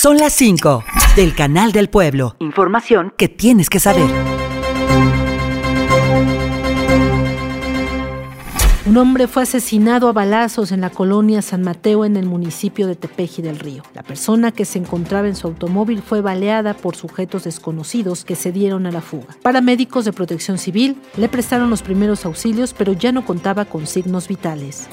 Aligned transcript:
Son 0.00 0.16
las 0.16 0.32
5 0.34 0.84
del 1.16 1.34
Canal 1.34 1.72
del 1.72 1.90
Pueblo. 1.90 2.36
Información 2.38 3.12
que 3.16 3.28
tienes 3.28 3.68
que 3.68 3.80
saber. 3.80 4.08
Un 8.86 8.96
hombre 8.96 9.26
fue 9.26 9.42
asesinado 9.42 10.06
a 10.08 10.12
balazos 10.12 10.70
en 10.70 10.82
la 10.82 10.90
colonia 10.90 11.42
San 11.42 11.62
Mateo 11.62 12.04
en 12.04 12.16
el 12.16 12.26
municipio 12.26 12.86
de 12.86 12.94
Tepeji 12.94 13.42
del 13.42 13.58
Río. 13.58 13.82
La 13.92 14.04
persona 14.04 14.52
que 14.52 14.64
se 14.64 14.78
encontraba 14.78 15.26
en 15.26 15.34
su 15.34 15.48
automóvil 15.48 16.00
fue 16.00 16.20
baleada 16.20 16.74
por 16.74 16.94
sujetos 16.94 17.42
desconocidos 17.42 18.24
que 18.24 18.36
se 18.36 18.52
dieron 18.52 18.86
a 18.86 18.92
la 18.92 19.00
fuga. 19.00 19.36
Paramédicos 19.42 20.04
de 20.04 20.12
protección 20.12 20.58
civil 20.58 20.96
le 21.16 21.28
prestaron 21.28 21.70
los 21.70 21.82
primeros 21.82 22.24
auxilios, 22.24 22.72
pero 22.72 22.92
ya 22.92 23.10
no 23.10 23.26
contaba 23.26 23.64
con 23.64 23.88
signos 23.88 24.28
vitales. 24.28 24.88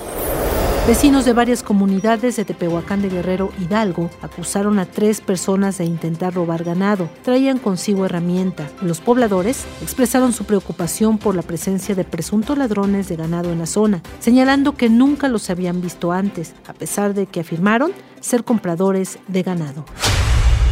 Vecinos 0.87 1.25
de 1.25 1.33
varias 1.33 1.63
comunidades 1.63 2.35
de 2.35 2.45
Tepehuacán 2.45 3.01
de 3.01 3.09
Guerrero 3.09 3.51
Hidalgo 3.59 4.11
acusaron 4.21 4.77
a 4.77 4.85
tres 4.85 5.19
personas 5.19 5.79
de 5.79 5.85
intentar 5.85 6.35
robar 6.35 6.63
ganado. 6.63 7.09
Traían 7.23 7.57
consigo 7.57 8.05
herramienta. 8.05 8.69
Los 8.83 9.01
pobladores 9.01 9.65
expresaron 9.81 10.31
su 10.31 10.43
preocupación 10.43 11.17
por 11.17 11.33
la 11.33 11.41
presencia 11.41 11.95
de 11.95 12.03
presuntos 12.03 12.55
ladrones 12.55 13.09
de 13.09 13.15
ganado 13.15 13.51
en 13.51 13.57
la 13.57 13.65
zona, 13.65 14.03
señalando 14.19 14.77
que 14.77 14.87
nunca 14.87 15.27
los 15.27 15.49
habían 15.49 15.81
visto 15.81 16.11
antes, 16.11 16.53
a 16.67 16.73
pesar 16.73 17.15
de 17.15 17.25
que 17.25 17.39
afirmaron 17.39 17.91
ser 18.19 18.43
compradores 18.43 19.17
de 19.27 19.41
ganado. 19.41 19.85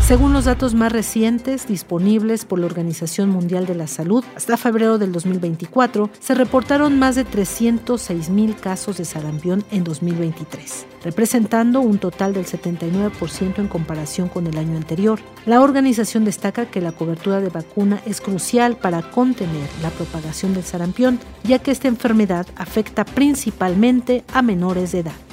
Según 0.06 0.34
los 0.34 0.44
datos 0.44 0.74
más 0.74 0.92
recientes 0.92 1.66
disponibles 1.66 2.44
por 2.44 2.60
la 2.60 2.66
Organización 2.66 3.30
Mundial 3.30 3.66
de 3.66 3.74
la 3.74 3.88
Salud, 3.88 4.22
hasta 4.36 4.58
febrero 4.58 4.98
del 4.98 5.14
2024 5.14 6.10
se 6.20 6.36
reportaron 6.36 7.00
más 7.00 7.16
de 7.16 7.24
306 7.24 8.30
mil 8.30 8.54
casos 8.58 8.98
de 8.98 9.06
sarampión 9.06 9.64
en 9.72 9.86
2023, 9.86 10.88
representando 11.06 11.80
un 11.80 12.00
total 12.00 12.34
del 12.34 12.46
79% 12.46 13.60
en 13.60 13.68
comparación 13.70 14.28
con 14.28 14.46
el 14.46 14.58
año 14.58 14.76
anterior. 14.76 15.22
La 15.46 15.62
organización 15.62 16.26
destaca 16.26 16.66
que 16.66 16.82
la 16.82 16.92
cobertura 16.92 17.40
de 17.40 17.48
vacuna 17.48 18.02
es 18.06 18.20
crucial 18.20 18.76
para 18.76 19.10
contener 19.10 19.70
la 19.82 19.90
propagación 19.90 20.54
del 20.54 20.66
sarampión, 20.66 21.18
ya 21.46 21.60
que 21.60 21.72
esta 21.72 21.88
enfermedad 21.88 22.46
afecta 22.58 23.06
principalmente 23.06 24.26
a 24.34 24.42
menores 24.42 24.92
de 24.92 25.00
edad. 25.00 25.33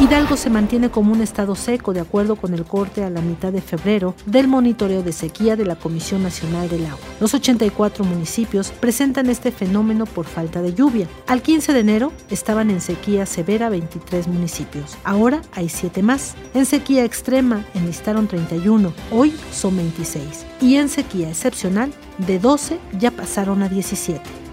Hidalgo 0.00 0.36
se 0.36 0.50
mantiene 0.50 0.90
como 0.90 1.12
un 1.12 1.22
estado 1.22 1.54
seco 1.54 1.92
de 1.92 2.00
acuerdo 2.00 2.34
con 2.34 2.52
el 2.52 2.64
corte 2.64 3.04
a 3.04 3.10
la 3.10 3.20
mitad 3.20 3.52
de 3.52 3.62
febrero 3.62 4.16
del 4.26 4.48
monitoreo 4.48 5.04
de 5.04 5.12
sequía 5.12 5.54
de 5.54 5.64
la 5.64 5.76
Comisión 5.76 6.24
Nacional 6.24 6.68
del 6.68 6.84
Agua. 6.86 6.98
Los 7.20 7.32
84 7.32 8.04
municipios 8.04 8.72
presentan 8.72 9.30
este 9.30 9.52
fenómeno 9.52 10.04
por 10.04 10.26
falta 10.26 10.62
de 10.62 10.74
lluvia. 10.74 11.06
Al 11.28 11.42
15 11.42 11.72
de 11.72 11.78
enero 11.78 12.12
estaban 12.28 12.70
en 12.70 12.80
sequía 12.80 13.24
severa 13.24 13.68
23 13.68 14.26
municipios. 14.26 14.98
Ahora 15.04 15.42
hay 15.52 15.68
7 15.68 16.02
más. 16.02 16.34
En 16.54 16.66
sequía 16.66 17.04
extrema 17.04 17.64
enlistaron 17.74 18.26
31. 18.26 18.92
Hoy 19.12 19.32
son 19.52 19.76
26. 19.76 20.44
Y 20.60 20.74
en 20.74 20.88
sequía 20.88 21.28
excepcional 21.28 21.92
de 22.18 22.40
12 22.40 22.80
ya 22.98 23.12
pasaron 23.12 23.62
a 23.62 23.68
17. 23.68 24.43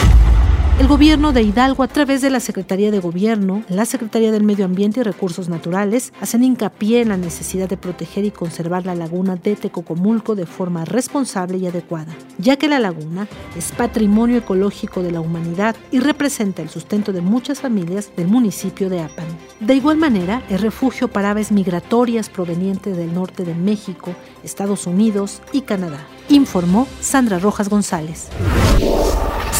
El 0.80 0.88
gobierno 0.88 1.32
de 1.32 1.44
Hidalgo, 1.44 1.84
a 1.84 1.88
través 1.88 2.22
de 2.22 2.30
la 2.32 2.40
Secretaría 2.40 2.90
de 2.90 3.00
Gobierno, 3.00 3.64
la 3.70 3.86
Secretaría 3.86 4.32
del 4.32 4.44
Medio 4.44 4.66
Ambiente 4.66 5.00
y 5.00 5.04
Recursos 5.04 5.48
Naturales, 5.48 6.12
hacen 6.20 6.44
hincapié 6.44 7.02
en 7.02 7.10
la 7.10 7.18
necesidad 7.18 7.70
de 7.70 7.78
proteger 7.78 8.26
y 8.26 8.32
conservar 8.32 8.86
la 8.86 8.96
laguna 8.96 9.36
de 9.36 9.56
Tecocomulco 9.56 10.34
de 10.34 10.48
forma 10.48 10.84
responsable 10.84 11.60
y 11.60 11.68
adecuada, 11.68 12.16
ya 12.40 12.58
que 12.58 12.68
la 12.68 12.80
laguna 12.80 13.28
es 13.56 13.72
patrimonio 13.74 14.38
ecológico 14.38 15.04
de 15.04 15.12
la 15.12 15.22
humanidad 15.22 15.76
y 15.92 16.00
representa 16.00 16.64
el 16.64 16.70
sustento 16.70 17.14
de 17.14 17.22
muchas 17.22 17.60
familias 17.60 18.12
del 18.18 18.28
municipio 18.28 18.90
de 18.90 19.02
Apan. 19.02 19.28
De 19.60 19.76
igual 19.76 19.98
manera, 19.98 20.42
es 20.50 20.62
refugio 20.62 21.10
para 21.10 21.32
aves 21.32 21.52
migratorias 21.52 22.30
provenientes 22.30 22.98
del 22.98 23.14
norte 23.14 23.46
de 23.46 23.54
México, 23.54 24.16
Estados 24.44 24.88
Unidos 24.88 25.42
y 25.52 25.62
Canadá, 25.62 26.00
informó 26.30 26.88
Sandra 27.00 27.38
Rojas 27.38 27.70
González. 27.70 28.30